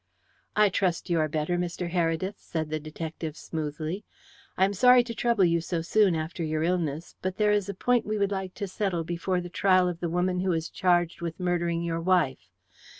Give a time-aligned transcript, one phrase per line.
[0.55, 1.91] "I trust you are better, Mr.
[1.91, 4.03] Heredith," said the detective smoothly.
[4.57, 7.75] "I am sorry to trouble you so soon after your illness, but there is a
[7.75, 11.21] point we would like to settle before the trial of the woman who is charged
[11.21, 12.49] with murdering your wife.